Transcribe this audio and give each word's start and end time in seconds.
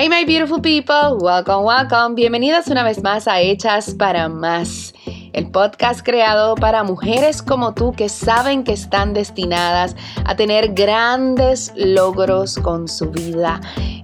Hey 0.00 0.08
my 0.08 0.24
beautiful 0.24 0.62
people, 0.62 1.18
welcome, 1.20 1.62
welcome. 1.62 2.14
Bienvenidas 2.14 2.68
una 2.68 2.82
vez 2.82 3.02
más 3.02 3.28
a 3.28 3.42
Hechas 3.42 3.94
para 3.94 4.30
Más, 4.30 4.94
el 5.34 5.50
podcast 5.50 6.00
creado 6.02 6.54
para 6.54 6.82
mujeres 6.84 7.42
como 7.42 7.74
tú 7.74 7.92
que 7.92 8.08
saben 8.08 8.64
que 8.64 8.72
están 8.72 9.12
destinadas 9.12 9.94
a 10.24 10.36
tener 10.36 10.72
grandes 10.72 11.70
logros 11.76 12.56
con 12.56 12.88
su 12.88 13.10
vida. 13.10 13.60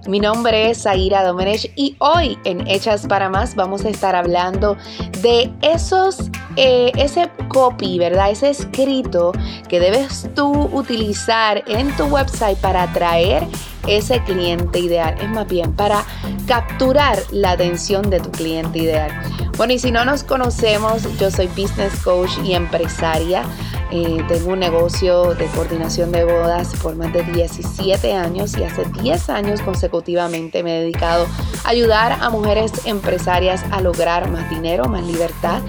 Mi 0.07 0.19
nombre 0.19 0.69
es 0.69 0.83
Zaira 0.83 1.23
Domenech 1.23 1.71
y 1.75 1.95
hoy 1.97 2.37
en 2.43 2.67
Hechas 2.67 3.07
para 3.07 3.27
Más 3.29 3.55
vamos 3.55 3.83
a 3.83 3.89
estar 3.89 4.15
hablando 4.15 4.77
de 5.23 5.51
esos, 5.63 6.29
eh, 6.57 6.91
ese 6.95 7.31
copy, 7.47 7.99
¿verdad? 7.99 8.31
Ese 8.31 8.49
escrito 8.49 9.31
que 9.69 9.79
debes 9.79 10.29
tú 10.35 10.69
utilizar 10.71 11.63
en 11.67 11.95
tu 11.95 12.05
website 12.05 12.57
para 12.59 12.83
atraer 12.83 13.47
ese 13.87 14.21
cliente 14.23 14.79
ideal. 14.79 15.15
Es 15.19 15.29
más 15.29 15.47
bien 15.47 15.73
para 15.73 16.03
capturar 16.45 17.19
la 17.31 17.51
atención 17.51 18.09
de 18.09 18.19
tu 18.19 18.31
cliente 18.31 18.79
ideal. 18.79 19.11
Bueno, 19.57 19.73
y 19.73 19.79
si 19.79 19.91
no 19.91 20.05
nos 20.05 20.23
conocemos, 20.23 21.03
yo 21.17 21.31
soy 21.31 21.47
business 21.47 21.99
coach 22.03 22.31
y 22.43 22.53
empresaria. 22.53 23.43
Eh, 23.89 24.23
tengo 24.27 24.51
un 24.51 24.59
negocio 24.59 25.33
de 25.33 25.45
coordinación 25.47 26.11
de 26.11 26.25
bodas 26.25 26.75
por 26.81 26.95
más 26.95 27.11
de 27.13 27.23
17 27.23 28.13
años 28.13 28.57
y 28.57 28.63
hace 28.63 28.83
10 29.01 29.29
años 29.29 29.61
consecutivamente 29.61 30.61
me 30.61 30.77
he 30.77 30.81
dedicado 30.81 31.25
a 31.63 31.69
ayudar 31.69 32.17
a 32.21 32.29
mujeres 32.29 32.71
empresarias 32.85 33.63
a 33.71 33.79
lograr 33.79 34.29
más 34.29 34.49
dinero, 34.49 34.85
más 34.89 35.03
libertad 35.03 35.61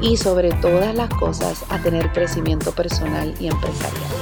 y 0.00 0.16
sobre 0.16 0.52
todas 0.52 0.94
las 0.94 1.08
cosas 1.10 1.64
a 1.68 1.78
tener 1.78 2.12
crecimiento 2.12 2.72
personal 2.72 3.34
y 3.40 3.48
empresarial. 3.48 4.14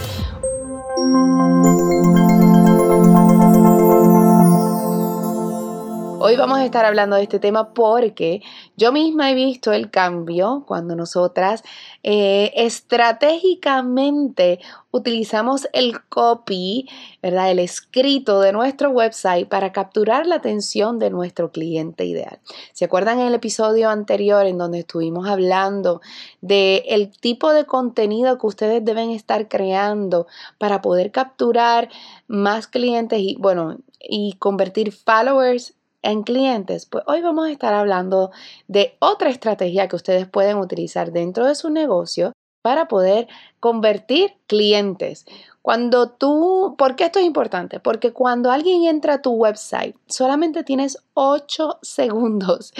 Hoy 6.24 6.36
vamos 6.36 6.58
a 6.58 6.64
estar 6.64 6.84
hablando 6.84 7.16
de 7.16 7.24
este 7.24 7.40
tema 7.40 7.74
porque 7.74 8.42
yo 8.76 8.92
misma 8.92 9.32
he 9.32 9.34
visto 9.34 9.72
el 9.72 9.90
cambio 9.90 10.62
cuando 10.68 10.94
nosotras 10.94 11.64
eh, 12.04 12.52
estratégicamente 12.54 14.60
utilizamos 14.92 15.66
el 15.72 16.00
copy, 16.04 16.88
¿verdad? 17.20 17.50
El 17.50 17.58
escrito 17.58 18.40
de 18.40 18.52
nuestro 18.52 18.90
website 18.90 19.48
para 19.48 19.72
capturar 19.72 20.28
la 20.28 20.36
atención 20.36 21.00
de 21.00 21.10
nuestro 21.10 21.50
cliente 21.50 22.04
ideal. 22.04 22.38
¿Se 22.72 22.84
acuerdan 22.84 23.18
en 23.18 23.26
el 23.26 23.34
episodio 23.34 23.90
anterior 23.90 24.46
en 24.46 24.58
donde 24.58 24.78
estuvimos 24.78 25.28
hablando 25.28 26.02
de 26.40 26.84
el 26.86 27.10
tipo 27.10 27.52
de 27.52 27.66
contenido 27.66 28.38
que 28.38 28.46
ustedes 28.46 28.84
deben 28.84 29.10
estar 29.10 29.48
creando 29.48 30.28
para 30.58 30.82
poder 30.82 31.10
capturar 31.10 31.88
más 32.28 32.68
clientes 32.68 33.18
y, 33.18 33.34
bueno, 33.40 33.78
y 33.98 34.34
convertir 34.34 34.92
followers 34.92 35.74
en 36.02 36.22
clientes, 36.22 36.86
pues 36.86 37.04
hoy 37.06 37.22
vamos 37.22 37.46
a 37.46 37.52
estar 37.52 37.72
hablando 37.74 38.30
de 38.68 38.96
otra 38.98 39.30
estrategia 39.30 39.88
que 39.88 39.96
ustedes 39.96 40.26
pueden 40.26 40.58
utilizar 40.58 41.12
dentro 41.12 41.46
de 41.46 41.54
su 41.54 41.70
negocio 41.70 42.32
para 42.62 42.86
poder 42.86 43.28
convertir 43.60 44.34
clientes. 44.46 45.26
Cuando 45.62 46.10
tú, 46.10 46.74
¿por 46.76 46.96
qué 46.96 47.04
esto 47.04 47.20
es 47.20 47.24
importante? 47.24 47.78
Porque 47.78 48.12
cuando 48.12 48.50
alguien 48.50 48.84
entra 48.84 49.14
a 49.14 49.22
tu 49.22 49.30
website, 49.32 49.96
solamente 50.06 50.64
tienes 50.64 50.98
8 51.14 51.78
segundos 51.82 52.72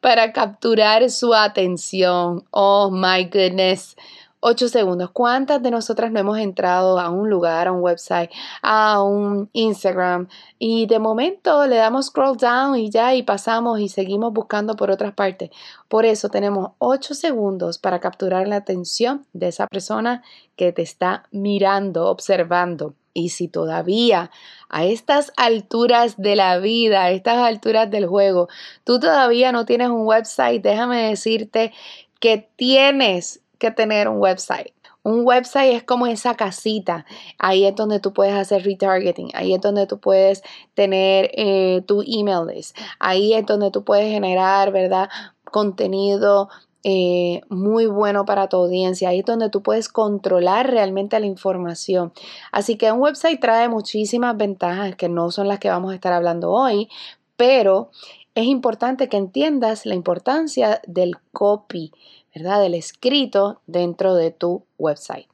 para 0.00 0.32
capturar 0.32 1.08
su 1.10 1.32
atención. 1.34 2.44
Oh 2.50 2.90
my 2.90 3.24
goodness. 3.24 3.96
8 4.40 4.68
segundos. 4.68 5.10
¿Cuántas 5.10 5.62
de 5.62 5.70
nosotras 5.70 6.10
no 6.12 6.20
hemos 6.20 6.38
entrado 6.38 6.98
a 6.98 7.10
un 7.10 7.30
lugar, 7.30 7.68
a 7.68 7.72
un 7.72 7.82
website, 7.82 8.30
a 8.62 9.02
un 9.02 9.48
Instagram 9.52 10.28
y 10.58 10.86
de 10.86 10.98
momento 10.98 11.66
le 11.66 11.76
damos 11.76 12.06
scroll 12.06 12.36
down 12.36 12.76
y 12.76 12.90
ya 12.90 13.14
y 13.14 13.22
pasamos 13.22 13.80
y 13.80 13.88
seguimos 13.88 14.32
buscando 14.32 14.76
por 14.76 14.90
otras 14.90 15.14
partes? 15.14 15.50
Por 15.88 16.04
eso 16.04 16.28
tenemos 16.28 16.72
8 16.78 17.14
segundos 17.14 17.78
para 17.78 18.00
capturar 18.00 18.46
la 18.46 18.56
atención 18.56 19.26
de 19.32 19.48
esa 19.48 19.66
persona 19.66 20.22
que 20.56 20.72
te 20.72 20.82
está 20.82 21.24
mirando, 21.30 22.06
observando. 22.08 22.94
Y 23.14 23.30
si 23.30 23.48
todavía 23.48 24.30
a 24.68 24.84
estas 24.84 25.32
alturas 25.38 26.18
de 26.18 26.36
la 26.36 26.58
vida, 26.58 27.04
a 27.04 27.10
estas 27.12 27.38
alturas 27.38 27.90
del 27.90 28.06
juego, 28.06 28.48
tú 28.84 29.00
todavía 29.00 29.52
no 29.52 29.64
tienes 29.64 29.88
un 29.88 30.06
website, 30.06 30.62
déjame 30.62 31.08
decirte 31.08 31.72
que 32.20 32.48
tienes 32.56 33.40
que 33.58 33.70
tener 33.70 34.08
un 34.08 34.18
website. 34.18 34.72
Un 35.02 35.24
website 35.24 35.72
es 35.74 35.82
como 35.84 36.08
esa 36.08 36.34
casita. 36.34 37.06
Ahí 37.38 37.64
es 37.64 37.76
donde 37.76 38.00
tú 38.00 38.12
puedes 38.12 38.34
hacer 38.34 38.64
retargeting. 38.64 39.30
Ahí 39.34 39.54
es 39.54 39.60
donde 39.60 39.86
tú 39.86 40.00
puedes 40.00 40.42
tener 40.74 41.30
eh, 41.34 41.82
tu 41.86 42.02
email 42.02 42.46
list. 42.52 42.76
Ahí 42.98 43.32
es 43.34 43.46
donde 43.46 43.70
tú 43.70 43.84
puedes 43.84 44.10
generar, 44.10 44.72
¿verdad? 44.72 45.08
Contenido 45.44 46.48
eh, 46.88 47.40
muy 47.48 47.86
bueno 47.86 48.24
para 48.24 48.48
tu 48.48 48.56
audiencia. 48.58 49.08
Ahí 49.08 49.20
es 49.20 49.24
donde 49.24 49.50
tú 49.50 49.62
puedes 49.62 49.88
controlar 49.88 50.70
realmente 50.70 51.18
la 51.18 51.26
información. 51.26 52.12
Así 52.52 52.76
que 52.76 52.92
un 52.92 53.00
website 53.00 53.40
trae 53.40 53.68
muchísimas 53.68 54.36
ventajas 54.36 54.94
que 54.94 55.08
no 55.08 55.30
son 55.30 55.48
las 55.48 55.58
que 55.58 55.68
vamos 55.68 55.90
a 55.90 55.94
estar 55.94 56.12
hablando 56.12 56.52
hoy, 56.52 56.88
pero 57.36 57.90
es 58.36 58.44
importante 58.44 59.08
que 59.08 59.16
entiendas 59.16 59.86
la 59.86 59.94
importancia 59.94 60.80
del 60.86 61.16
copy. 61.32 61.90
¿Verdad? 62.36 62.60
Del 62.60 62.74
escrito 62.74 63.62
dentro 63.66 64.14
de 64.14 64.30
tu 64.30 64.66
website. 64.78 65.26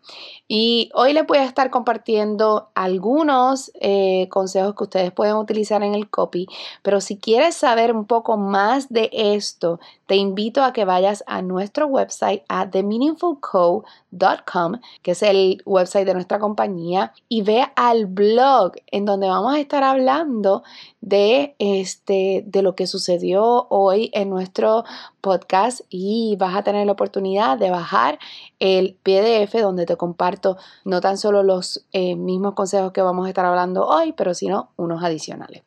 Y 0.49 0.91
hoy 0.95 1.13
les 1.13 1.27
voy 1.27 1.37
a 1.39 1.45
estar 1.45 1.71
compartiendo 1.71 2.69
algunos 2.75 3.71
eh, 3.81 4.29
consejos 4.31 4.75
que 4.75 4.85
ustedes 4.85 5.11
pueden 5.13 5.37
utilizar 5.37 5.83
en 5.83 5.95
el 5.95 6.09
copy, 6.11 6.47
pero 6.83 7.01
si 7.01 7.17
quieres 7.17 7.55
saber 7.55 7.95
un 7.95 8.05
poco 8.05 8.37
más 8.37 8.91
de 8.91 9.09
esto, 9.13 9.81
te 10.07 10.17
invito 10.17 10.63
a 10.63 10.75
que 10.75 10.85
vayas 10.85 11.25
a 11.27 11.41
nuestro 11.41 11.87
website 11.87 12.43
a 12.49 12.69
themeaningfulco.com, 12.69 14.81
que 15.01 15.13
es 15.13 15.23
el 15.23 15.63
website 15.65 16.07
de 16.07 16.13
nuestra 16.13 16.39
compañía, 16.39 17.15
y 17.31 17.41
ve 17.41 17.65
al 17.77 18.05
blog 18.07 18.73
en 18.89 19.07
donde 19.07 19.29
vamos 19.29 19.55
a 19.55 19.61
estar 19.61 19.83
hablando 19.85 20.65
de, 21.01 21.55
este, 21.59 22.45
de 22.47 22.63
lo 22.63 22.75
que 22.75 22.87
sucedió 22.87 23.69
hoy 23.71 24.11
en 24.13 24.29
nuestro 24.29 24.85
podcast 25.23 25.81
y 25.89 26.37
vas 26.37 26.55
a 26.57 26.63
tener 26.63 26.85
la 26.85 26.93
oportunidad 26.93 27.57
de 27.57 27.71
bajar 27.71 28.19
el 28.59 28.97
Donde 29.63 29.87
te 29.87 29.97
comparto 29.97 30.57
no 30.85 31.01
tan 31.01 31.19
solo 31.19 31.43
los 31.43 31.85
eh, 31.93 32.17
mismos 32.17 32.55
consejos 32.55 32.93
que 32.93 33.03
vamos 33.03 33.27
a 33.27 33.29
estar 33.29 33.45
hablando 33.45 33.87
hoy, 33.87 34.13
pero 34.13 34.35
sino 34.35 34.71
unos 34.77 35.03
adicionales. 35.03 35.63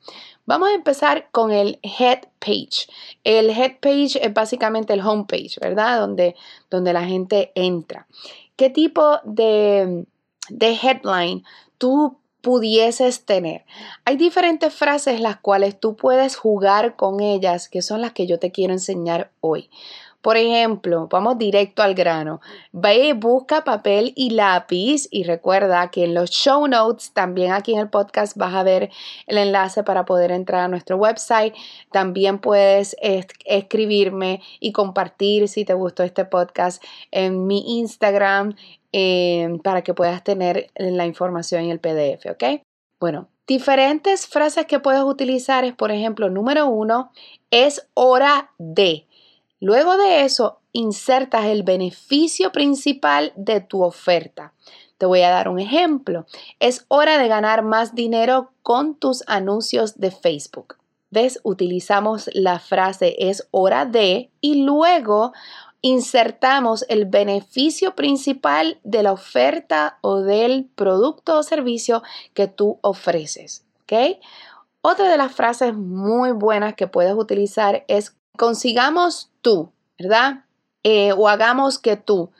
Vamos 0.45 0.69
a 0.69 0.73
empezar 0.73 1.29
con 1.31 1.51
el 1.51 1.79
head 1.81 2.19
page. 2.39 2.87
El 3.23 3.49
head 3.49 3.79
page 3.81 4.19
es 4.21 4.33
básicamente 4.33 4.93
el 4.93 5.01
home 5.01 5.25
page, 5.27 5.59
¿verdad? 5.59 5.99
Donde, 5.99 6.35
donde 6.69 6.93
la 6.93 7.05
gente 7.05 7.51
entra. 7.55 8.07
¿Qué 8.55 8.69
tipo 8.69 9.19
de, 9.23 10.05
de 10.49 10.71
headline 10.71 11.43
tú 11.77 12.17
pudieses 12.45 13.25
tener. 13.25 13.65
Hay 14.05 14.17
diferentes 14.17 14.71
frases 14.71 15.19
las 15.19 15.37
cuales 15.37 15.79
tú 15.79 15.95
puedes 15.95 16.35
jugar 16.35 16.95
con 16.95 17.19
ellas, 17.19 17.69
que 17.69 17.81
son 17.81 18.01
las 18.01 18.11
que 18.11 18.27
yo 18.27 18.37
te 18.37 18.51
quiero 18.51 18.71
enseñar 18.71 19.31
hoy. 19.41 19.71
Por 20.25 20.37
ejemplo, 20.37 21.07
vamos 21.07 21.37
directo 21.37 21.83
al 21.83 21.93
grano. 21.93 22.41
Ve, 22.71 23.13
busca 23.13 23.63
papel 23.63 24.11
y 24.15 24.31
lápiz 24.31 25.07
y 25.11 25.21
recuerda 25.21 25.91
que 25.91 26.03
en 26.03 26.15
los 26.15 26.31
show 26.31 26.67
notes, 26.67 27.11
también 27.13 27.51
aquí 27.51 27.73
en 27.73 27.79
el 27.81 27.91
podcast 27.91 28.35
vas 28.35 28.55
a 28.55 28.63
ver 28.63 28.89
el 29.27 29.37
enlace 29.37 29.83
para 29.83 30.03
poder 30.05 30.31
entrar 30.31 30.61
a 30.61 30.67
nuestro 30.67 30.97
website. 30.97 31.53
También 31.91 32.39
puedes 32.39 32.95
escribirme 33.45 34.41
y 34.59 34.71
compartir 34.71 35.47
si 35.47 35.63
te 35.63 35.75
gustó 35.75 36.01
este 36.01 36.25
podcast 36.25 36.83
en 37.11 37.45
mi 37.45 37.77
Instagram 37.77 38.55
eh, 38.93 39.59
para 39.63 39.83
que 39.83 39.93
puedas 39.93 40.23
tener 40.23 40.71
la 40.73 41.05
información 41.05 41.65
en 41.65 41.69
el 41.69 41.79
PDF, 41.79 42.31
¿ok? 42.31 42.63
Bueno, 42.99 43.27
diferentes 43.45 44.25
frases 44.25 44.65
que 44.65 44.79
puedes 44.79 45.03
utilizar 45.03 45.65
es, 45.65 45.75
por 45.75 45.91
ejemplo, 45.91 46.31
número 46.31 46.65
uno, 46.65 47.11
es 47.51 47.87
hora 47.93 48.49
de. 48.57 49.05
Luego 49.59 49.97
de 49.97 50.23
eso, 50.23 50.59
insertas 50.71 51.45
el 51.45 51.63
beneficio 51.63 52.51
principal 52.51 53.31
de 53.35 53.61
tu 53.61 53.83
oferta. 53.83 54.53
Te 54.97 55.05
voy 55.05 55.21
a 55.21 55.29
dar 55.29 55.49
un 55.49 55.59
ejemplo. 55.59 56.25
Es 56.59 56.85
hora 56.87 57.17
de 57.17 57.27
ganar 57.27 57.63
más 57.63 57.95
dinero 57.95 58.51
con 58.63 58.95
tus 58.95 59.23
anuncios 59.27 59.97
de 59.99 60.11
Facebook. 60.11 60.77
¿Ves? 61.11 61.39
Utilizamos 61.43 62.29
la 62.33 62.59
frase 62.59 63.15
es 63.17 63.47
hora 63.51 63.85
de 63.85 64.31
y 64.41 64.63
luego 64.63 65.33
insertamos 65.81 66.83
el 66.89 67.05
beneficio 67.05 67.95
principal 67.95 68.79
de 68.83 69.03
la 69.03 69.11
oferta 69.11 69.99
o 70.01 70.21
del 70.21 70.65
producto 70.75 71.37
o 71.37 71.43
servicio 71.43 72.03
que 72.33 72.47
tú 72.47 72.79
ofreces. 72.81 73.65
¿Ok? 73.83 74.19
Otra 74.81 75.09
de 75.09 75.17
las 75.17 75.33
frases 75.33 75.73
muy 75.75 76.31
buenas 76.31 76.73
que 76.75 76.87
puedes 76.87 77.13
utilizar 77.13 77.85
es 77.87 78.15
consigamos 78.37 79.31
tú, 79.41 79.71
¿verdad? 79.99 80.45
Eh, 80.83 81.13
o 81.13 81.27
hagamos 81.27 81.79
que 81.79 81.97
tú. 81.97 82.31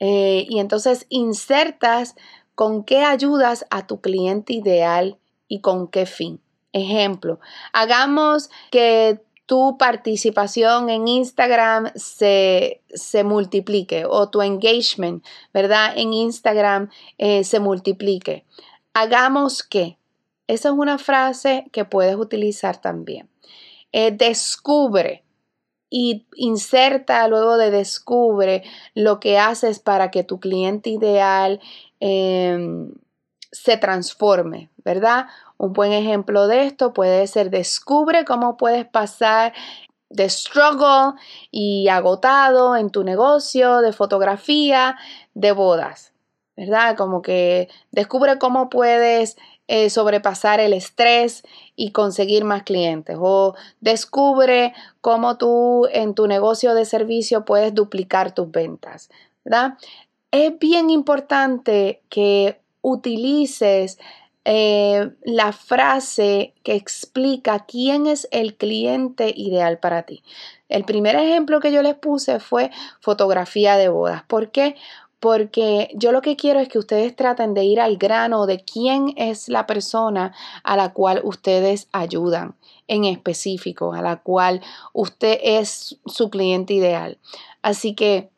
Eh, 0.00 0.46
y 0.48 0.58
entonces 0.58 1.06
insertas 1.08 2.16
con 2.54 2.84
qué 2.84 3.04
ayudas 3.04 3.66
a 3.70 3.86
tu 3.86 4.00
cliente 4.00 4.52
ideal 4.52 5.18
y 5.46 5.60
con 5.60 5.88
qué 5.88 6.04
fin. 6.04 6.40
Ejemplo, 6.72 7.38
hagamos 7.72 8.50
que 8.72 9.22
tu 9.46 9.78
participación 9.78 10.90
en 10.90 11.06
Instagram 11.06 11.92
se, 11.94 12.82
multiplique 13.24 14.04
o 14.06 14.28
tu 14.28 14.42
engagement, 14.42 15.24
¿verdad? 15.52 15.92
En 15.96 16.12
Instagram 16.12 16.90
eh, 17.18 17.44
se 17.44 17.60
multiplique. 17.60 18.44
Hagamos 18.92 19.62
que. 19.62 19.98
Esa 20.46 20.68
es 20.68 20.74
una 20.74 20.98
frase 20.98 21.64
que 21.72 21.86
puedes 21.86 22.16
utilizar 22.16 22.78
también. 22.78 23.30
Descubre 23.92 25.23
y 25.90 26.26
inserta 26.34 27.26
luego 27.28 27.56
de 27.56 27.70
descubre 27.70 28.62
lo 28.94 29.20
que 29.20 29.38
haces 29.38 29.78
para 29.78 30.10
que 30.10 30.24
tu 30.24 30.40
cliente 30.40 30.90
ideal 30.90 31.60
em, 32.00 32.92
se 33.52 33.76
transforme, 33.76 34.70
¿verdad? 34.84 35.26
Un 35.56 35.72
buen 35.72 35.92
ejemplo 35.92 36.48
de 36.48 36.64
esto 36.64 36.92
puede 36.92 37.26
ser 37.26 37.50
descubre 37.50 38.24
cómo 38.24 38.56
puedes 38.56 38.84
pasar 38.86 39.52
de 40.10 40.28
struggle 40.28 41.20
y 41.50 41.88
agotado 41.88 42.76
en 42.76 42.90
tu 42.90 43.04
negocio 43.04 43.80
de 43.80 43.92
fotografía 43.92 44.96
de 45.34 45.52
bodas, 45.52 46.12
¿verdad? 46.56 46.96
Como 46.96 47.22
que 47.22 47.68
descubre 47.90 48.38
cómo 48.38 48.68
puedes 48.68 49.36
eh, 49.66 49.88
sobrepasar 49.88 50.60
el 50.60 50.72
estrés 50.72 51.42
y 51.74 51.90
conseguir 51.92 52.44
más 52.44 52.64
clientes 52.64 53.16
o 53.18 53.54
descubre 53.80 54.74
cómo 55.00 55.38
tú 55.38 55.88
en 55.92 56.14
tu 56.14 56.26
negocio 56.26 56.74
de 56.74 56.84
servicio 56.84 57.44
puedes 57.44 57.74
duplicar 57.74 58.34
tus 58.34 58.50
ventas, 58.50 59.08
¿verdad? 59.44 59.78
Es 60.30 60.58
bien 60.58 60.90
importante 60.90 62.02
que 62.10 62.60
utilices 62.82 63.98
eh, 64.44 65.10
la 65.22 65.52
frase 65.52 66.52
que 66.62 66.74
explica 66.74 67.64
quién 67.64 68.06
es 68.06 68.28
el 68.30 68.56
cliente 68.56 69.32
ideal 69.34 69.78
para 69.78 70.02
ti. 70.02 70.22
El 70.68 70.84
primer 70.84 71.16
ejemplo 71.16 71.60
que 71.60 71.72
yo 71.72 71.80
les 71.80 71.94
puse 71.94 72.40
fue 72.40 72.70
fotografía 73.00 73.78
de 73.78 73.88
bodas. 73.88 74.22
¿Por 74.24 74.50
qué? 74.50 74.76
Porque 75.24 75.88
yo 75.94 76.12
lo 76.12 76.20
que 76.20 76.36
quiero 76.36 76.60
es 76.60 76.68
que 76.68 76.78
ustedes 76.78 77.16
traten 77.16 77.54
de 77.54 77.64
ir 77.64 77.80
al 77.80 77.96
grano 77.96 78.44
de 78.44 78.62
quién 78.62 79.14
es 79.16 79.48
la 79.48 79.66
persona 79.66 80.34
a 80.62 80.76
la 80.76 80.92
cual 80.92 81.22
ustedes 81.24 81.88
ayudan 81.92 82.56
en 82.88 83.06
específico, 83.06 83.94
a 83.94 84.02
la 84.02 84.20
cual 84.20 84.60
usted 84.92 85.38
es 85.42 85.98
su 86.04 86.28
cliente 86.28 86.74
ideal. 86.74 87.16
Así 87.62 87.94
que 87.94 88.28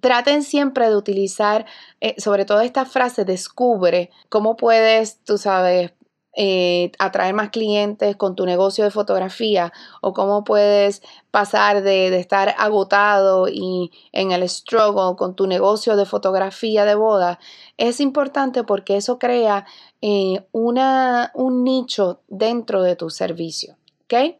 traten 0.00 0.44
siempre 0.44 0.88
de 0.88 0.94
utilizar, 0.94 1.66
eh, 2.00 2.14
sobre 2.18 2.44
todo 2.44 2.60
esta 2.60 2.84
frase, 2.84 3.24
descubre 3.24 4.10
cómo 4.28 4.56
puedes, 4.56 5.18
tú 5.24 5.38
sabes, 5.38 5.90
eh, 6.38 6.92
atraer 6.98 7.32
más 7.32 7.48
clientes 7.48 8.14
con 8.14 8.36
tu 8.36 8.44
negocio 8.44 8.84
de 8.84 8.90
fotografía 8.90 9.72
o 10.02 10.12
cómo 10.12 10.44
puedes 10.44 11.00
pasar 11.30 11.82
de, 11.82 12.14
estar 12.18 12.54
agotado 12.58 13.48
y 13.48 13.90
en 14.12 14.32
el 14.32 14.46
struggle 14.46 15.16
con 15.16 15.34
tu 15.34 15.46
negocio 15.46 15.96
de 15.96 16.04
fotografía 16.04 16.84
de 16.84 16.94
boda, 16.94 17.38
es 17.78 18.00
importante 18.00 18.64
porque 18.64 18.96
eso 18.96 19.18
crea 19.18 19.64
eh, 20.02 20.46
una, 20.52 21.32
un 21.32 21.64
nicho 21.64 22.20
dentro 22.28 22.82
de 22.82 22.96
tu 22.96 23.08
servicio. 23.08 23.78
¿ok? 24.04 24.36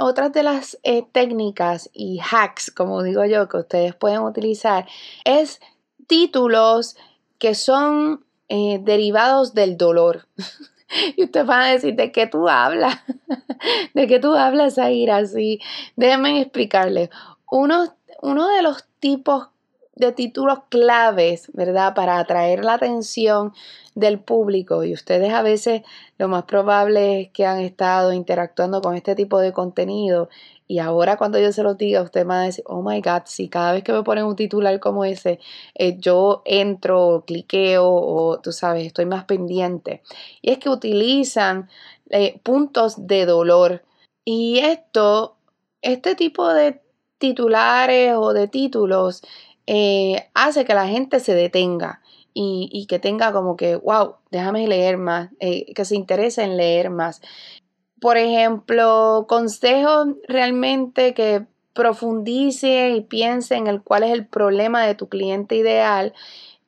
Otras 0.00 0.32
de 0.32 0.42
las 0.42 0.78
eh, 0.82 1.04
técnicas 1.12 1.90
y 1.92 2.20
hacks, 2.20 2.70
como 2.70 3.02
digo 3.02 3.26
yo, 3.26 3.50
que 3.50 3.58
ustedes 3.58 3.94
pueden 3.94 4.20
utilizar 4.20 4.86
es 5.26 5.60
títulos 6.06 6.96
que 7.38 7.54
son 7.54 8.24
derivados 8.48 9.52
del 9.52 9.76
dolor. 9.76 10.26
y 11.16 11.24
ustedes 11.24 11.46
van 11.46 11.62
a 11.62 11.70
decir, 11.72 11.94
¿de 11.94 12.12
qué 12.12 12.26
tú 12.26 12.48
hablas? 12.48 12.98
¿De 13.94 14.06
qué 14.06 14.18
tú 14.18 14.34
hablas, 14.34 14.78
ir 14.78 15.10
así? 15.10 15.60
Déjenme 15.96 16.40
explicarles. 16.40 17.10
Uno, 17.50 17.94
uno 18.22 18.48
de 18.48 18.62
los 18.62 18.84
tipos 19.00 19.48
de 19.94 20.12
títulos 20.12 20.60
claves, 20.68 21.50
¿verdad? 21.52 21.94
Para 21.94 22.18
atraer 22.18 22.64
la 22.64 22.74
atención 22.74 23.52
del 23.94 24.20
público 24.20 24.84
y 24.84 24.92
ustedes 24.92 25.32
a 25.32 25.42
veces 25.42 25.82
lo 26.18 26.28
más 26.28 26.44
probable 26.44 27.22
es 27.22 27.30
que 27.30 27.46
han 27.46 27.58
estado 27.58 28.12
interactuando 28.12 28.80
con 28.80 28.94
este 28.94 29.16
tipo 29.16 29.40
de 29.40 29.52
contenido 29.52 30.28
y 30.68 30.80
ahora 30.80 31.16
cuando 31.16 31.40
yo 31.40 31.50
se 31.50 31.62
los 31.62 31.78
diga, 31.78 32.02
usted 32.02 32.26
me 32.26 32.34
va 32.34 32.42
a 32.42 32.44
decir, 32.44 32.62
oh 32.66 32.82
my 32.82 33.00
God, 33.00 33.22
si 33.24 33.48
cada 33.48 33.72
vez 33.72 33.82
que 33.82 33.92
me 33.94 34.02
ponen 34.02 34.26
un 34.26 34.36
titular 34.36 34.78
como 34.80 35.06
ese, 35.06 35.40
eh, 35.74 35.96
yo 35.98 36.42
entro, 36.44 37.24
cliqueo 37.26 37.86
o 37.90 38.38
tú 38.40 38.52
sabes, 38.52 38.86
estoy 38.86 39.06
más 39.06 39.24
pendiente. 39.24 40.02
Y 40.42 40.50
es 40.50 40.58
que 40.58 40.68
utilizan 40.68 41.70
eh, 42.10 42.38
puntos 42.42 43.06
de 43.06 43.24
dolor 43.24 43.82
y 44.26 44.58
esto, 44.58 45.38
este 45.80 46.14
tipo 46.14 46.46
de 46.52 46.82
titulares 47.16 48.12
o 48.14 48.34
de 48.34 48.46
títulos 48.46 49.22
eh, 49.66 50.28
hace 50.34 50.66
que 50.66 50.74
la 50.74 50.86
gente 50.86 51.18
se 51.20 51.34
detenga 51.34 52.02
y, 52.34 52.86
que 52.88 53.00
tenga 53.00 53.32
como 53.32 53.56
que, 53.56 53.74
wow, 53.74 54.16
déjame 54.30 54.68
leer 54.68 54.96
más, 54.96 55.30
que 55.40 55.84
se 55.84 55.96
interese 55.96 56.44
en 56.44 56.56
leer 56.56 56.88
más. 56.88 57.20
Por 58.00 58.16
ejemplo, 58.16 59.26
consejos 59.28 60.08
realmente 60.28 61.14
que 61.14 61.46
profundice 61.72 62.90
y 62.90 63.00
piense 63.02 63.56
en 63.56 63.66
el 63.66 63.82
cuál 63.82 64.02
es 64.02 64.12
el 64.12 64.26
problema 64.26 64.84
de 64.84 64.94
tu 64.94 65.08
cliente 65.08 65.56
ideal 65.56 66.12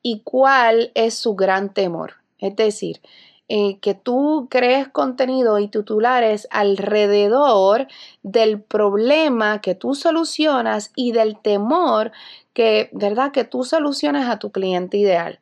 y 0.03 0.21
cuál 0.25 0.93
es 0.95 1.15
su 1.15 1.35
gran 1.35 1.73
temor. 1.75 2.15
Es 2.39 2.57
decir, 2.57 3.01
eh, 3.49 3.79
que 3.81 3.95
tú 3.95 4.47
crees 4.49 4.89
contenido 4.89 5.59
y 5.59 5.67
titulares 5.67 6.47
alrededor 6.51 7.89
del 8.23 8.61
problema 8.61 9.61
que 9.61 9.75
tú 9.75 9.97
solucionas 9.97 10.93
y 10.95 11.11
del 11.11 11.37
temor 11.37 12.13
que, 12.55 12.91
¿verdad? 12.93 13.33
Que 13.33 13.43
tú 13.43 13.65
solucionas 13.65 14.31
a 14.31 14.39
tu 14.39 14.53
cliente 14.53 14.97
ideal. 14.99 15.41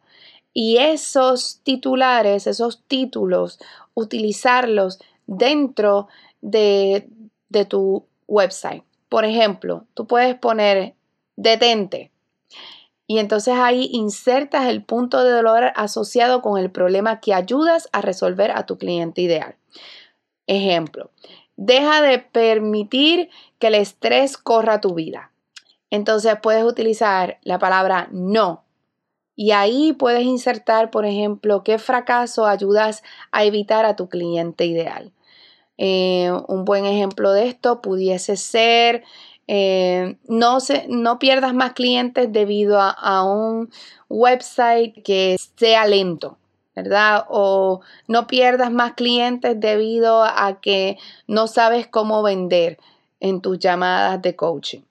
Y 0.55 0.79
esos 0.79 1.61
titulares, 1.63 2.47
esos 2.47 2.83
títulos, 2.89 3.59
utilizarlos 3.93 4.99
dentro 5.29 6.09
de, 6.41 7.09
de 7.49 7.65
tu 7.65 8.05
website. 8.27 8.83
Por 9.09 9.25
ejemplo, 9.25 9.87
tú 9.95 10.09
puedes 10.09 10.35
poner 10.35 10.97
detente, 11.37 12.11
y 13.11 13.19
entonces 13.21 13.55
ahí 13.55 13.89
insertas 13.91 14.67
el 14.67 14.85
punto 14.85 15.25
de 15.25 15.31
dolor 15.31 15.73
asociado 15.75 16.43
con 16.43 16.59
el 16.61 16.71
problema 16.71 17.21
que 17.21 17.33
ayudas 17.33 17.89
a 17.93 18.03
resolver 18.03 18.51
a 18.51 18.67
tu 18.67 18.77
cliente 18.77 19.23
ideal. 19.23 19.57
Ejemplo, 20.47 21.11
deja 21.57 22.03
de 22.03 22.19
permitir 22.19 23.31
que 23.59 23.69
el 23.69 23.77
estrés 23.77 24.37
corra 24.37 24.83
tu 24.83 24.93
vida. 24.93 25.33
Entonces 25.89 26.37
puedes 26.43 26.65
utilizar 26.65 27.39
la 27.43 27.59
palabra 27.59 28.09
no. 28.13 28.65
Y 29.35 29.53
ahí 29.53 29.95
puedes 29.95 30.25
insertar, 30.25 30.91
por 30.91 31.07
ejemplo, 31.07 31.65
qué 31.65 31.79
fracaso 31.79 32.45
ayudas 32.45 33.03
a 33.33 33.45
evitar 33.45 33.87
a 33.87 33.97
tu 33.97 34.11
cliente 34.11 34.67
ideal. 34.67 35.13
Eh, 35.79 36.31
un 36.49 36.65
buen 36.65 36.85
ejemplo 36.85 37.33
de 37.33 37.47
esto 37.47 37.81
pudiese 37.81 38.37
ser 38.37 39.05
eh, 39.51 40.19
no, 40.29 40.61
se, 40.61 40.87
no 40.89 41.19
pierdas 41.19 41.55
más 41.55 41.73
clientes 41.73 42.31
debido 42.31 42.79
a, 42.81 43.25
un 43.25 43.71
website 44.11 45.03
que 45.03 45.37
sea 45.57 45.87
lento, 45.87 46.37
¿verdad? 46.77 47.25
O 47.31 47.81
no 48.07 48.27
pierdas 48.27 48.71
más 48.71 48.93
clientes 48.93 49.59
debido 49.59 50.23
a 50.23 50.61
que 50.61 50.99
no 51.27 51.47
sabes 51.47 51.87
cómo 51.87 52.23
vender 52.23 52.79
en 53.21 53.41
tus 53.41 53.59
llamadas 53.59 54.21
de 54.21 54.37
coaching. 54.37 54.83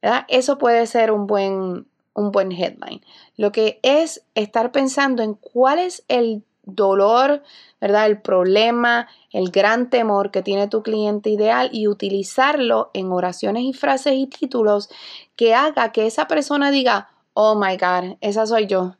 ¿verdad? 0.00 0.24
Eso 0.28 0.58
puede 0.58 0.86
ser 0.86 1.10
un 1.10 1.26
buen, 1.26 1.86
un 2.14 2.30
buen 2.30 2.52
headline. 2.52 3.02
Lo 3.36 3.50
que 3.50 3.80
es 3.82 4.22
estar 4.36 4.70
pensando 4.70 5.24
en 5.24 5.34
cuál 5.34 5.80
es 5.80 6.04
el 6.06 6.44
dolor, 6.66 7.42
¿verdad? 7.80 8.06
El 8.06 8.20
problema, 8.20 9.08
el 9.30 9.50
gran 9.50 9.90
temor 9.90 10.30
que 10.30 10.42
tiene 10.42 10.68
tu 10.68 10.82
cliente 10.82 11.30
ideal 11.30 11.70
y 11.72 11.88
utilizarlo 11.88 12.90
en 12.94 13.12
oraciones 13.12 13.64
y 13.64 13.72
frases 13.72 14.14
y 14.14 14.26
títulos 14.26 14.88
que 15.36 15.54
haga 15.54 15.92
que 15.92 16.06
esa 16.06 16.26
persona 16.26 16.70
diga, 16.70 17.10
oh 17.34 17.54
my 17.54 17.76
God, 17.76 18.16
esa 18.20 18.46
soy 18.46 18.66
yo. 18.66 18.96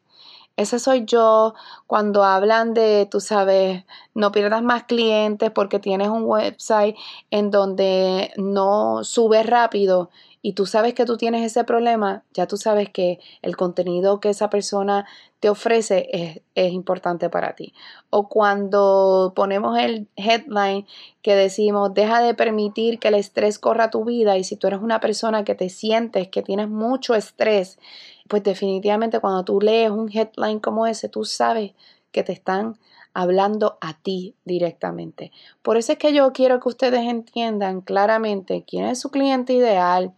Esa 0.57 0.79
soy 0.79 1.05
yo 1.05 1.55
cuando 1.89 2.23
hablan 2.23 2.75
de, 2.75 3.09
tú 3.11 3.19
sabes, 3.19 3.85
no 4.15 4.31
pierdas 4.31 4.63
más 4.63 4.85
clientes 4.85 5.51
porque 5.51 5.81
tienes 5.81 6.09
un 6.09 6.23
website 6.25 6.97
en 7.31 7.51
donde 7.51 8.33
no 8.37 9.03
subes 9.03 9.47
rápido 9.47 10.11
y 10.43 10.53
tú 10.53 10.67
sabes 10.67 10.95
que 10.95 11.07
tú 11.07 11.17
tienes 11.17 11.45
ese 11.45 11.65
problema, 11.65 12.23
ya 12.35 12.47
tú 12.47 12.57
sabes 12.57 12.91
que 12.91 13.19
el 13.43 13.57
contenido 13.57 14.21
que 14.21 14.29
esa 14.29 14.49
persona 14.51 15.07
te 15.45 15.51
ofrece 15.51 16.09
es, 16.11 16.41
es, 16.55 16.73
importante 16.73 17.29
para 17.29 17.55
ti. 17.55 17.75
O 18.09 18.31
cuando 18.31 19.35
ponemos 19.37 19.77
el 19.79 20.09
headline 20.17 20.87
que 21.21 21.35
decimos, 21.35 21.93
deja 21.93 22.23
de 22.23 22.33
permitir 22.33 22.99
que 22.99 23.09
el 23.09 23.15
estrés 23.17 23.59
corra 23.59 23.91
tu 23.91 24.07
vida 24.07 24.39
y 24.39 24.45
si 24.45 24.57
tú 24.57 24.69
eres 24.69 24.81
una 24.81 25.01
persona 25.01 25.45
que 25.45 25.55
te 25.55 25.69
sientes 25.69 26.29
que 26.29 26.41
tienes 26.41 26.71
mucho 26.71 27.15
estrés, 27.15 27.79
pues 28.27 28.43
definitivamente 28.43 29.21
cuando 29.21 29.45
tú 29.45 29.61
lees 29.61 29.91
un 29.91 30.11
headline 30.11 30.61
como 30.61 30.87
ese, 30.87 31.11
tú 31.11 31.27
sabes 31.27 31.73
que 32.11 32.23
te 32.23 32.33
están 32.33 32.79
hablando 33.13 33.77
a 33.83 33.99
ti 33.99 34.37
directamente. 34.47 35.31
Por 35.61 35.77
eso 35.77 35.93
es 35.93 35.99
que 35.99 36.15
yo 36.15 36.33
quiero 36.33 36.59
que 36.59 36.71
ustedes 36.71 37.03
entiendan 37.03 37.83
claramente 37.83 38.65
quién 38.67 38.87
es 38.87 38.99
su 38.99 39.11
cliente 39.11 39.53
ideal, 39.53 40.15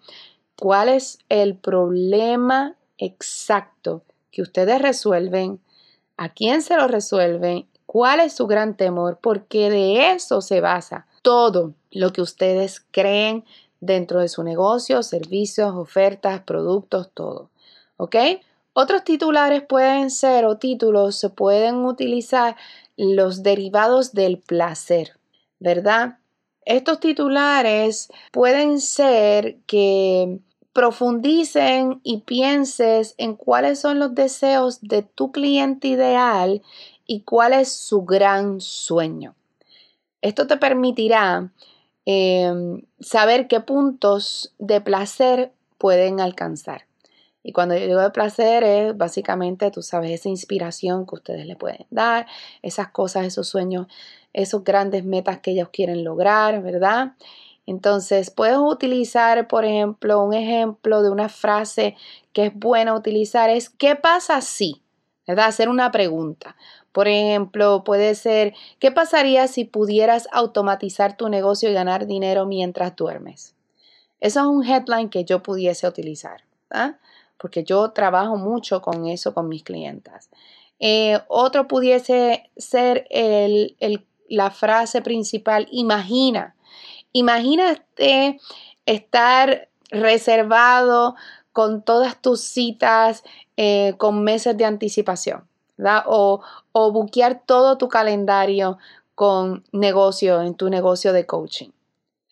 cuál 0.56 0.88
es 0.88 1.18
el 1.28 1.56
problema 1.56 2.76
exacto 2.97 4.04
que 4.37 4.43
ustedes 4.43 4.83
resuelven, 4.83 5.61
a 6.19 6.28
quién 6.28 6.61
se 6.61 6.76
lo 6.76 6.88
resuelven, 6.88 7.66
cuál 7.87 8.21
es 8.21 8.35
su 8.35 8.47
gran 8.47 8.76
temor, 8.76 9.19
porque 9.23 9.71
de 9.71 10.12
eso 10.12 10.43
se 10.43 10.61
basa 10.61 11.07
todo 11.23 11.73
lo 11.90 12.12
que 12.12 12.21
ustedes 12.21 12.85
creen 12.90 13.47
dentro 13.81 14.21
de 14.21 14.28
su 14.28 14.43
negocio, 14.43 15.02
servicios, 15.02 15.75
ofertas, 15.75 16.43
productos, 16.43 17.09
todo. 17.14 17.49
¿Ok? 17.97 18.14
Otros 18.75 19.05
titulares 19.05 19.62
pueden 19.62 20.11
ser 20.11 20.45
o 20.45 20.59
títulos 20.59 21.16
se 21.16 21.31
pueden 21.31 21.76
utilizar 21.87 22.57
los 22.99 23.43
derivados 23.43 24.12
del 24.12 24.37
placer, 24.37 25.19
¿verdad? 25.61 26.19
Estos 26.66 27.00
titulares 27.00 28.11
pueden 28.33 28.83
ser 28.83 29.57
que 29.66 30.40
profundicen 30.76 32.02
y 32.02 32.18
pienses 32.18 33.14
en 33.16 33.35
cuáles 33.35 33.80
son 33.80 33.99
los 33.99 34.14
deseos 34.14 34.83
de 34.83 35.00
tu 35.00 35.33
cliente 35.33 35.88
ideal 35.88 36.61
y 37.06 37.23
cuál 37.23 37.54
es 37.54 37.73
su 37.73 38.04
gran 38.04 38.61
sueño. 38.61 39.35
Esto 40.21 40.47
te 40.47 40.59
permitirá 40.59 41.50
em, 42.04 42.83
saber 43.00 43.49
qué 43.49 43.61
puntos 43.61 44.52
de 44.59 44.83
placer 44.83 45.50
pueden 45.78 46.21
alcanzar. 46.21 46.83
Y 47.42 47.52
cuando 47.52 47.75
yo 47.75 47.87
digo 47.87 48.02
de 48.02 48.11
placer 48.11 48.62
es 48.62 48.95
básicamente, 48.95 49.71
tú 49.71 49.80
sabes, 49.80 50.11
esa 50.11 50.28
inspiración 50.28 51.06
que 51.06 51.14
ustedes 51.14 51.47
le 51.47 51.56
pueden 51.56 51.87
dar, 51.88 52.26
esas 52.61 52.88
cosas, 52.88 53.25
esos 53.25 53.49
sueños, 53.49 53.87
esos 54.35 54.62
grandes 54.62 55.06
metas 55.06 55.38
que 55.38 55.52
ellos 55.52 55.71
quieren 55.73 56.04
lograr, 56.04 56.62
¿verdad? 56.62 57.12
Entonces, 57.67 58.31
puedes 58.31 58.59
utilizar, 58.59 59.49
por 59.49 59.65
ejemplo, 59.65 60.23
un 60.23 60.35
ejemplo 60.35 61.03
de 61.03 61.11
una 61.11 61.29
frase 61.29 61.97
que 62.33 62.47
es 62.47 62.55
buena 62.55 62.95
utilizar 62.95 63.51
es, 63.51 63.69
¿qué 63.71 63.97
pasa 63.97 64.41
si? 64.41 64.83
Hacer 65.27 65.69
una 65.69 65.91
pregunta. 65.91 66.57
Por 66.93 67.09
ejemplo, 67.09 67.83
puede 67.85 68.15
ser, 68.15 68.55
¿qué 68.79 68.93
pasaría 68.93 69.49
si 69.49 69.65
pudieras 69.65 70.29
automatizar 70.33 71.17
tu 71.17 71.29
negocio 71.29 71.69
y 71.69 71.75
ganar 71.75 72.07
dinero 72.07 72.47
mientras 72.47 72.95
duermes? 72.95 73.55
Eso 74.21 74.41
es 74.41 74.47
un 74.47 74.65
headline 74.65 75.11
que 75.11 75.25
yo 75.25 75.43
pudiese 75.43 75.87
utilizar. 75.87 76.45
¿verdad? 76.71 76.97
porque 77.39 77.65
yo 77.65 77.91
trabajo 77.91 78.37
mucho 78.37 78.83
con 78.83 79.07
eso 79.07 79.35
con 79.35 79.49
mis 79.49 79.63
clientas. 79.63 80.31
Eh, 80.79 81.19
otro 81.29 81.69
pudiese 81.69 82.51
ser 82.57 83.07
la 84.29 84.51
frase 84.51 85.03
principal, 85.03 85.69
imagina. 85.71 86.56
Imagínate 87.17 88.39
estar 88.85 89.69
reservado 89.91 91.15
con 91.53 91.83
todas 91.83 92.21
tus 92.21 92.43
citas 92.43 93.25
eh, 93.57 93.95
con 93.97 94.23
meses 94.23 94.57
de 94.59 94.67
anticipación, 94.67 95.49
¿verdad? 95.79 96.05
O, 96.07 96.43
buquear 96.93 97.43
todo 97.47 97.79
tu 97.79 97.89
calendario 97.89 98.77
con 99.15 99.65
negocio, 99.73 100.43
en 100.43 100.55
tu 100.55 100.69
negocio 100.69 101.15
de 101.15 101.25
coaching. 101.25 101.71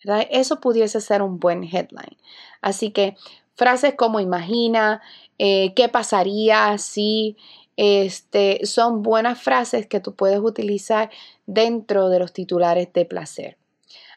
¿verdad? 0.03 0.27
Eso 0.29 0.59
pudiese 0.59 1.01
ser 1.01 1.23
un 1.23 1.39
buen 1.39 1.63
headline. 1.63 2.17
Así 2.61 2.91
que 2.91 3.15
Frases 3.55 3.95
como 3.95 4.19
imagina, 4.19 5.01
eh, 5.39 5.73
qué 5.75 5.89
pasaría 5.89 6.77
si, 6.77 7.37
este, 7.77 8.65
son 8.65 9.01
buenas 9.01 9.41
frases 9.41 9.87
que 9.87 9.99
tú 10.01 10.13
puedes 10.13 10.39
utilizar 10.39 11.09
dentro 11.47 12.09
de 12.09 12.19
los 12.19 12.33
titulares 12.33 12.91
de 12.93 13.05
placer. 13.05 13.57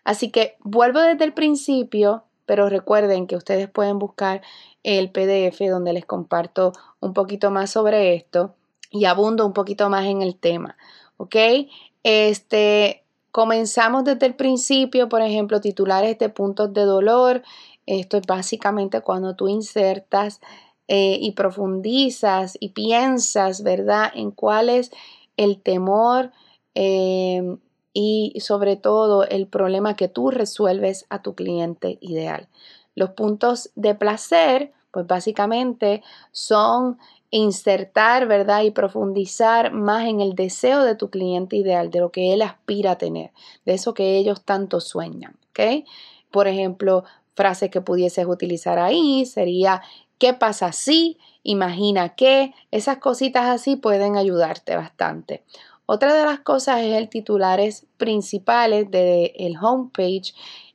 Así 0.04 0.30
que 0.30 0.56
vuelvo 0.60 1.00
desde 1.00 1.24
el 1.24 1.34
principio, 1.34 2.24
pero 2.46 2.68
recuerden 2.68 3.26
que 3.26 3.36
ustedes 3.36 3.68
pueden 3.68 3.98
buscar 3.98 4.42
el 4.82 5.10
PDF 5.10 5.60
donde 5.68 5.92
les 5.92 6.06
comparto 6.06 6.72
un 7.00 7.12
poquito 7.12 7.50
más 7.50 7.70
sobre 7.70 8.14
esto 8.14 8.54
y 8.90 9.04
abundo 9.04 9.44
un 9.44 9.52
poquito 9.52 9.90
más 9.90 10.06
en 10.06 10.22
el 10.22 10.36
tema. 10.36 10.76
¿Ok? 11.16 11.36
Este, 12.02 13.04
comenzamos 13.32 14.04
desde 14.04 14.26
el 14.26 14.34
principio, 14.34 15.08
por 15.08 15.22
ejemplo, 15.22 15.60
titulares 15.60 16.18
de 16.18 16.28
puntos 16.28 16.72
de 16.72 16.82
dolor, 16.82 17.42
esto 17.86 18.16
es 18.16 18.26
básicamente 18.26 19.00
cuando 19.00 19.34
tú 19.34 19.48
insertas 19.48 20.40
eh, 20.88 21.18
y 21.20 21.32
profundizas 21.32 22.56
y 22.60 22.70
piensas, 22.70 23.62
¿verdad?, 23.62 24.10
en 24.14 24.30
cuál 24.30 24.68
es 24.68 24.90
el 25.36 25.60
temor 25.60 26.32
eh, 26.74 27.42
y 28.00 28.38
sobre 28.38 28.76
todo 28.76 29.24
el 29.24 29.48
problema 29.48 29.96
que 29.96 30.06
tú 30.06 30.30
resuelves 30.30 31.04
a 31.10 31.20
tu 31.20 31.34
cliente 31.34 31.98
ideal. 32.00 32.46
Los 32.94 33.10
puntos 33.10 33.70
de 33.74 33.96
placer, 33.96 34.72
pues 34.92 35.04
básicamente 35.08 36.04
son 36.30 36.98
insertar, 37.30 38.28
¿verdad? 38.28 38.62
Y 38.62 38.70
profundizar 38.70 39.72
más 39.72 40.06
en 40.06 40.20
el 40.20 40.36
deseo 40.36 40.84
de 40.84 40.94
tu 40.94 41.10
cliente 41.10 41.56
ideal, 41.56 41.90
de 41.90 41.98
lo 41.98 42.12
que 42.12 42.32
él 42.32 42.42
aspira 42.42 42.92
a 42.92 42.98
tener, 42.98 43.32
de 43.66 43.74
eso 43.74 43.94
que 43.94 44.16
ellos 44.16 44.44
tanto 44.44 44.80
sueñan. 44.80 45.36
Por 46.30 46.46
ejemplo, 46.46 47.02
Frases 47.34 47.70
que 47.70 47.80
pudieses 47.80 48.26
utilizar 48.26 48.78
ahí 48.78 49.26
sería 49.26 49.82
¿qué 50.18 50.34
pasa 50.34 50.70
si? 50.70 51.18
Imagina 51.42 52.14
que 52.14 52.52
esas 52.70 52.98
cositas 52.98 53.46
así 53.46 53.74
pueden 53.74 54.16
ayudarte 54.16 54.76
bastante. 54.76 55.42
Otra 55.90 56.12
de 56.12 56.22
las 56.26 56.40
cosas 56.40 56.82
es 56.82 56.94
el 56.94 57.08
titulares 57.08 57.86
principales 57.96 58.90
del 58.90 59.32
el 59.36 59.56
homepage 59.56 60.34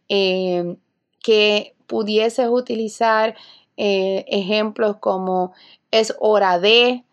em, 0.09 0.77
que 1.21 1.75
pudieses 1.85 2.47
utilizar 2.49 3.35
eh, 3.77 4.25
ejemplos 4.27 4.97
como 4.97 5.53
es 5.91 6.15
hora 6.19 6.57
de, 6.57 7.03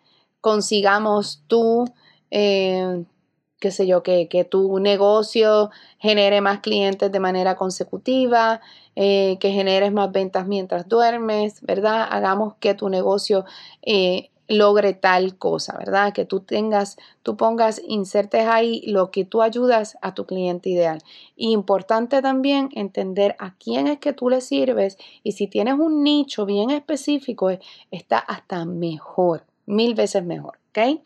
consigamos 0.41 1.43
tú, 1.47 1.85
em, 2.31 3.05
qué 3.61 3.71
sé 3.71 3.87
yo, 3.87 4.03
que, 4.03 4.29
que, 4.29 4.45
tu 4.45 4.79
negocio 4.79 5.69
genere 5.99 6.41
más 6.41 6.61
clientes 6.61 7.13
de 7.13 7.21
manera 7.21 7.57
consecutiva, 7.57 8.63
eh, 8.97 9.37
que 9.41 9.51
generes 9.51 9.93
más 9.93 10.11
ventas 10.11 10.47
mientras 10.47 10.89
duermes, 10.89 11.61
¿verdad? 11.61 12.09
Hagamos 12.11 12.55
que 12.61 12.73
tu 12.73 12.89
negocio 12.89 13.45
eh, 13.83 14.31
logre 14.51 14.95
tal 14.95 15.39
cosa, 15.39 15.77
¿verdad? 15.79 16.13
Que 16.13 16.25
tú 16.25 16.41
tengas, 16.41 16.97
tú 17.23 17.37
pongas, 17.37 17.81
insertes 17.87 18.47
ahí 18.47 18.83
lo 18.87 19.11
que 19.13 19.25
tú 19.25 19.43
ayudas 19.43 19.97
a 20.03 20.13
tu 20.13 20.27
cliente 20.27 20.69
ideal. 20.69 21.01
importante 21.37 22.21
también 22.21 22.69
entender 22.73 23.37
a 23.39 23.55
quién 23.55 23.87
es 23.87 23.99
que 23.99 24.13
tú 24.13 24.29
le 24.29 24.41
sirves 24.41 24.99
y 25.23 25.33
si 25.33 25.47
tienes 25.47 25.75
un 25.75 26.03
nicho 26.03 26.47
bien 26.47 26.71
específico, 26.71 27.51
está 27.93 28.19
hasta 28.19 28.65
mejor, 28.65 29.45
mil 29.67 29.95
veces 29.95 30.25
mejor, 30.25 30.59
¿ok? 30.71 31.01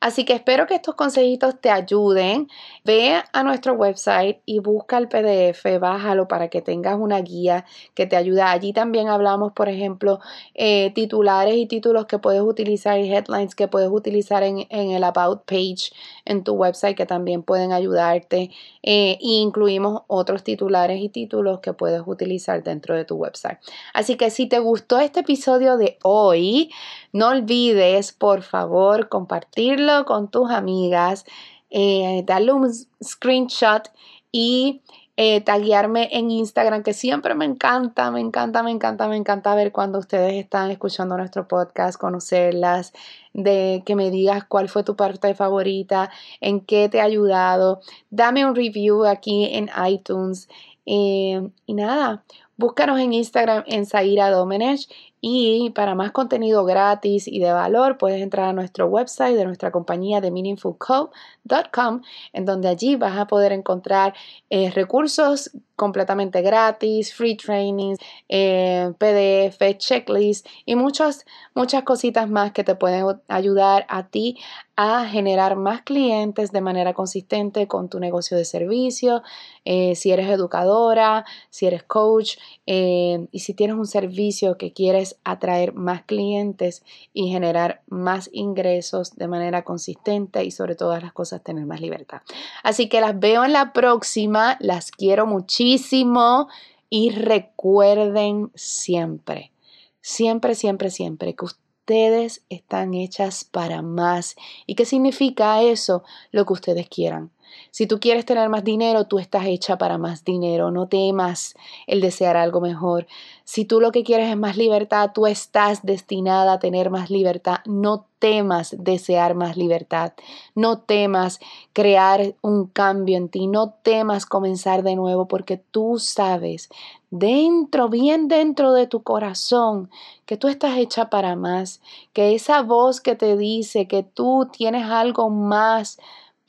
Así 0.00 0.24
que 0.24 0.32
espero 0.32 0.66
que 0.66 0.74
estos 0.74 0.94
consejitos 0.94 1.60
te 1.60 1.68
ayuden. 1.68 2.48
Ve 2.84 3.22
a 3.34 3.42
nuestro 3.42 3.74
website 3.74 4.38
y 4.46 4.58
busca 4.58 4.96
el 4.96 5.08
PDF, 5.08 5.78
bájalo 5.78 6.26
para 6.26 6.48
que 6.48 6.62
tengas 6.62 6.98
una 6.98 7.20
guía 7.20 7.66
que 7.94 8.06
te 8.06 8.16
ayude. 8.16 8.40
Allí 8.40 8.72
también 8.72 9.08
hablamos, 9.08 9.52
por 9.52 9.68
ejemplo, 9.68 10.20
eh, 10.54 10.90
titulares 10.94 11.54
y 11.54 11.66
títulos 11.66 12.06
que 12.06 12.18
puedes 12.18 12.40
utilizar 12.40 12.98
y 12.98 13.12
headlines 13.12 13.54
que 13.54 13.68
puedes 13.68 13.90
utilizar 13.90 14.42
en, 14.42 14.66
el 14.70 15.04
About 15.04 15.44
page 15.44 15.92
en 16.24 16.44
tu 16.44 16.54
website 16.54 16.96
que 16.96 17.04
también 17.04 17.42
pueden 17.42 17.72
ayudarte. 17.72 18.50
e 18.82 19.18
incluimos 19.20 20.02
otros 20.06 20.42
titulares 20.42 21.00
y 21.02 21.10
títulos 21.10 21.60
que 21.60 21.74
puedes 21.74 22.02
utilizar 22.06 22.62
dentro 22.62 22.96
de 22.96 23.04
tu 23.04 23.16
website. 23.16 23.58
Así 23.92 24.16
que 24.16 24.30
si 24.30 24.46
te 24.46 24.58
gustó 24.58 24.98
este 24.98 25.20
episodio 25.20 25.76
de 25.76 25.98
hoy, 26.02 26.70
no 27.12 27.28
olvides, 27.28 28.12
por 28.12 28.42
favor, 28.42 29.10
compartirlo 29.10 29.89
con 30.06 30.30
tus 30.30 30.50
amigas, 30.50 31.24
eh, 31.70 32.24
un 32.52 32.72
screenshot 33.02 33.90
y 34.32 34.82
eh, 35.22 35.42
taguearme 35.42 36.08
en 36.12 36.30
Instagram, 36.30 36.82
que 36.82 36.94
siempre 36.94 37.34
me 37.34 37.44
encanta, 37.44 38.10
me 38.10 38.20
encanta, 38.20 38.62
me 38.62 38.70
encanta, 38.70 39.06
me 39.06 39.16
encanta 39.16 39.54
ver 39.54 39.70
cuando 39.70 39.98
ustedes 39.98 40.32
están 40.32 40.70
escuchando 40.70 41.16
nuestro 41.16 41.46
podcast, 41.46 42.00
conocerlas, 42.00 42.94
de 43.34 43.82
que 43.84 43.96
me 43.96 44.10
digas 44.10 44.44
cuál 44.44 44.70
fue 44.70 44.82
tu 44.82 44.96
parte 44.96 45.34
favorita, 45.34 46.10
en 46.40 46.60
qué 46.60 46.88
te 46.88 47.02
ha 47.02 47.04
ayudado. 47.04 47.80
Dame 48.08 48.46
un 48.46 48.54
review 48.54 49.04
aquí 49.04 49.44
en 49.52 49.68
iTunes. 49.86 50.48
Eh, 50.86 51.46
y 51.66 51.74
nada, 51.74 52.24
búscanos 52.56 52.98
en 52.98 53.12
Instagram 53.12 53.64
en 53.66 53.84
Zaira 53.84 54.30
Domenech 54.30 54.88
Y 55.20 55.70
para 55.70 55.94
más 55.94 56.12
contenido 56.12 56.64
gratis 56.64 57.28
y 57.28 57.40
de 57.40 57.52
valor, 57.52 57.98
puedes 57.98 58.22
entrar 58.22 58.48
a 58.48 58.52
nuestro 58.54 58.86
website 58.86 59.36
de 59.36 59.44
nuestra 59.44 59.70
compañía 59.70 60.20
de 60.22 60.30
meaningfulco.com, 60.30 62.00
en 62.32 62.44
donde 62.46 62.68
allí 62.68 62.96
vas 62.96 63.18
a 63.18 63.26
poder 63.26 63.52
encontrar 63.52 64.14
eh, 64.48 64.70
recursos 64.70 65.50
completamente 65.76 66.42
gratis, 66.42 67.14
free 67.14 67.36
trainings, 67.36 67.98
eh, 68.28 68.92
PDF, 68.98 69.76
checklist 69.78 70.46
y 70.66 70.74
muchas, 70.74 71.24
muchas 71.54 71.84
cositas 71.84 72.28
más 72.28 72.52
que 72.52 72.64
te 72.64 72.74
pueden 72.74 73.20
ayudar 73.28 73.86
a 73.88 74.08
ti 74.08 74.38
a 74.76 75.06
generar 75.06 75.56
más 75.56 75.82
clientes 75.82 76.52
de 76.52 76.60
manera 76.60 76.92
consistente 76.92 77.66
con 77.66 77.88
tu 77.88 77.98
negocio 77.98 78.36
de 78.36 78.44
servicio, 78.44 79.22
eh, 79.64 79.94
si 79.94 80.10
eres 80.10 80.28
educadora, 80.28 81.24
si 81.50 81.66
eres 81.66 81.82
coach 81.82 82.36
y 82.66 83.38
si 83.38 83.54
tienes 83.54 83.76
un 83.76 83.86
servicio 83.86 84.56
que 84.56 84.72
quieres 84.72 85.09
atraer 85.24 85.72
más 85.74 86.02
clientes 86.02 86.82
y 87.12 87.30
generar 87.30 87.82
más 87.88 88.30
ingresos 88.32 89.16
de 89.16 89.28
manera 89.28 89.62
consistente 89.62 90.44
y 90.44 90.50
sobre 90.50 90.74
todas 90.74 91.02
las 91.02 91.12
cosas 91.12 91.42
tener 91.42 91.66
más 91.66 91.80
libertad. 91.80 92.22
Así 92.62 92.88
que 92.88 93.00
las 93.00 93.18
veo 93.18 93.44
en 93.44 93.52
la 93.52 93.72
próxima, 93.72 94.56
las 94.60 94.90
quiero 94.90 95.26
muchísimo 95.26 96.48
y 96.88 97.10
recuerden 97.10 98.50
siempre, 98.54 99.52
siempre, 100.00 100.54
siempre, 100.54 100.90
siempre 100.90 101.34
que 101.34 101.44
ustedes 101.44 102.44
están 102.48 102.94
hechas 102.94 103.44
para 103.44 103.82
más. 103.82 104.36
¿Y 104.66 104.74
qué 104.74 104.84
significa 104.84 105.62
eso? 105.62 106.04
Lo 106.30 106.46
que 106.46 106.52
ustedes 106.52 106.88
quieran. 106.88 107.30
Si 107.70 107.86
tú 107.86 108.00
quieres 108.00 108.24
tener 108.24 108.48
más 108.48 108.64
dinero, 108.64 109.06
tú 109.06 109.18
estás 109.18 109.46
hecha 109.46 109.78
para 109.78 109.98
más 109.98 110.24
dinero. 110.24 110.70
No 110.70 110.88
temas 110.88 111.54
el 111.86 112.00
desear 112.00 112.36
algo 112.36 112.60
mejor. 112.60 113.06
Si 113.44 113.64
tú 113.64 113.80
lo 113.80 113.90
que 113.90 114.04
quieres 114.04 114.30
es 114.30 114.36
más 114.36 114.56
libertad, 114.56 115.10
tú 115.14 115.26
estás 115.26 115.84
destinada 115.84 116.54
a 116.54 116.58
tener 116.58 116.90
más 116.90 117.10
libertad. 117.10 117.58
No 117.64 118.06
temas 118.18 118.76
desear 118.78 119.34
más 119.34 119.56
libertad. 119.56 120.12
No 120.54 120.78
temas 120.78 121.40
crear 121.72 122.34
un 122.42 122.66
cambio 122.66 123.16
en 123.16 123.28
ti. 123.28 123.46
No 123.46 123.70
temas 123.82 124.26
comenzar 124.26 124.82
de 124.82 124.94
nuevo 124.94 125.26
porque 125.26 125.56
tú 125.56 125.98
sabes 125.98 126.68
dentro, 127.10 127.88
bien 127.88 128.28
dentro 128.28 128.72
de 128.72 128.86
tu 128.86 129.02
corazón, 129.02 129.90
que 130.26 130.36
tú 130.36 130.48
estás 130.48 130.76
hecha 130.78 131.10
para 131.10 131.36
más. 131.36 131.80
Que 132.12 132.34
esa 132.34 132.62
voz 132.62 133.00
que 133.00 133.16
te 133.16 133.36
dice 133.36 133.88
que 133.88 134.02
tú 134.02 134.48
tienes 134.52 134.84
algo 134.84 135.28
más 135.28 135.98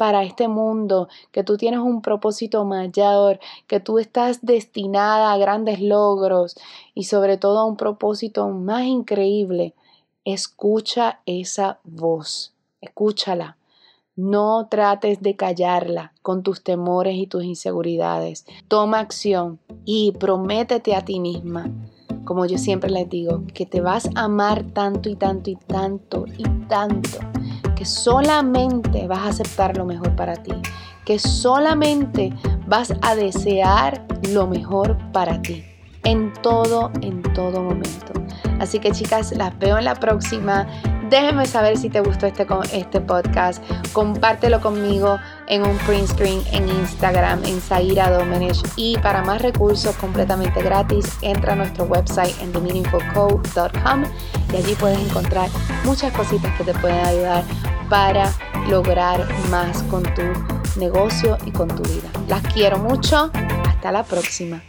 para 0.02 0.24
este 0.24 0.48
mundo, 0.48 1.10
que 1.32 1.44
tú 1.44 1.58
tienes 1.58 1.80
un 1.80 2.02
propósito 2.02 2.66
mayor, 2.66 3.40
que 3.68 3.80
tú 3.80 4.00
estás 4.00 4.44
destinada 4.44 5.32
a 5.32 5.38
grandes 5.38 5.80
logros 5.80 6.56
y 6.96 7.04
sobre 7.04 7.38
todo 7.38 7.60
a 7.60 7.66
un 7.66 7.78
propósito 7.78 8.50
más 8.50 8.86
increíble. 8.86 9.76
Escucha 10.26 11.20
esa 11.28 11.78
voz, 11.84 12.52
escúchala. 12.82 13.58
No 14.16 14.66
trates 14.72 15.22
de 15.22 15.36
callarla 15.36 16.14
con 16.24 16.42
tus 16.42 16.64
temores 16.64 17.16
y 17.16 17.28
tus 17.28 17.44
inseguridades. 17.44 18.48
Toma 18.68 19.02
acción 19.02 19.60
y 19.86 20.14
prométete 20.14 20.96
a 20.96 21.06
ti 21.06 21.20
misma, 21.20 21.70
como 22.26 22.48
yo 22.48 22.58
siempre 22.58 22.90
les 22.90 23.08
digo, 23.08 23.44
que 23.54 23.68
te 23.68 23.82
vas 23.82 24.10
a 24.16 24.24
amar 24.24 24.64
tanto 24.74 25.10
y 25.10 25.16
tanto 25.16 25.52
y 25.52 25.58
tanto 25.58 26.26
y 26.40 26.44
tanto 26.68 27.20
que 27.82 27.86
solamente 27.86 29.08
vas 29.08 29.22
a 29.22 29.30
aceptar 29.30 29.76
lo 29.76 29.86
mejor 29.86 30.16
para 30.16 30.36
ti, 30.36 30.54
que 31.04 31.18
solamente 31.18 32.32
vas 32.68 32.94
a 33.02 33.16
desear 33.16 34.06
lo 34.30 34.46
mejor 34.46 35.00
para 35.12 35.42
ti, 35.42 35.66
en 36.04 36.32
todo, 36.44 36.92
en 37.02 37.24
todo 37.34 37.64
momento. 37.64 38.14
Así 38.60 38.78
que 38.78 38.92
chicas, 38.92 39.32
las 39.36 39.58
veo 39.58 39.80
en 39.80 39.86
la 39.86 39.96
próxima. 39.96 40.68
Déjenme 41.10 41.48
saber 41.48 41.76
si 41.76 41.90
te 41.90 42.02
gustó 42.02 42.28
este, 42.28 42.46
este 42.72 43.02
podcast. 43.02 43.64
Compártelo 43.94 44.62
conmigo 44.62 45.18
en 45.48 45.64
un 45.64 45.76
print 45.80 46.08
screen 46.08 46.44
en 46.52 46.70
Instagram, 46.70 47.44
en 47.46 47.60
Zaira 47.60 48.12
Domenech. 48.12 48.62
Y 48.76 48.96
para 49.00 49.24
más 49.24 49.42
recursos 49.42 49.96
completamente 49.96 50.62
gratis, 50.62 51.18
entra 51.24 51.54
a 51.54 51.56
nuestro 51.56 51.86
website 51.86 52.40
en 52.44 52.52
themeaningfulcode.com 52.52 54.04
y 54.54 54.56
allí 54.56 54.76
puedes 54.76 55.00
encontrar 55.00 55.50
muchas 55.84 56.14
cositas 56.14 56.56
que 56.58 56.64
te 56.64 56.74
pueden 56.76 57.04
ayudar 57.04 57.44
para 57.92 58.32
lograr 58.70 59.28
más 59.50 59.84
con 59.84 60.04
tu 60.04 60.22
negocio 60.80 61.38
y 61.46 61.52
con 61.52 61.68
tu 61.68 61.84
vida. 61.84 62.10
Las 62.30 62.42
quiero 62.54 62.78
mucho. 62.78 63.30
Hasta 63.66 63.92
la 63.92 64.04
próxima. 64.04 64.62